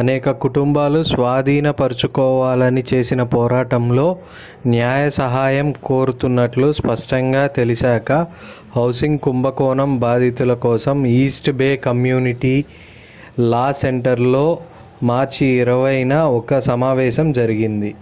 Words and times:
అనేక 0.00 0.30
కుటుంబాలు 0.42 1.02
స్వాధీనపరచుకోవాలని 1.02 2.84
చేసిన 2.94 3.22
పోరాటంలో 3.34 4.06
న్యాయ 4.66 5.04
సహాయం 5.18 5.72
కోరుతున్నట్లు 5.84 6.72
స్పష్టంగా 6.72 7.46
తెలిసాకా 7.58 8.18
హౌసింగ్ 8.76 9.18
కుంభకోణం 9.18 9.92
బాధితుల 9.98 10.54
కోసం 10.66 11.06
East 11.14 11.50
Bay 11.52 11.70
Community 11.86 12.54
Law 13.52 13.66
Center 13.82 14.24
లో 14.34 14.46
మార్చి 15.04 15.50
20న 15.62 16.14
ఒక 16.38 16.58
సమావేశం 16.70 17.32
జరిగింది 17.32 17.92